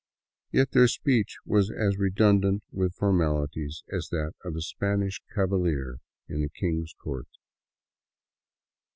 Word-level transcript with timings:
Yet 0.51 0.71
their 0.71 0.87
speech 0.87 1.37
was 1.45 1.69
as 1.69 1.99
redundant 1.99 2.63
with 2.71 2.95
formalities 2.95 3.83
as 3.93 4.07
that 4.09 4.33
of 4.43 4.55
a 4.55 4.61
Spanish 4.61 5.21
cavalier 5.35 5.99
in 6.27 6.41
the 6.41 6.49
king's 6.49 6.95
court. 6.97 7.27